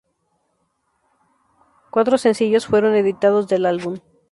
Cuatro 1.91 2.17
sencillos 2.17 2.65
fueron 2.65 2.95
editados 2.95 3.47
del 3.47 3.67
álbum. 3.67 3.99